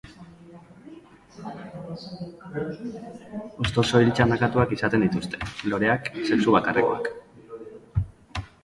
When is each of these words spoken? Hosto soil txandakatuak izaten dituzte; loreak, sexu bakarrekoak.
Hosto 3.65 3.85
soil 3.85 4.11
txandakatuak 4.21 4.75
izaten 4.79 5.07
dituzte; 5.07 5.51
loreak, 5.75 6.13
sexu 6.31 6.59
bakarrekoak. 6.59 7.13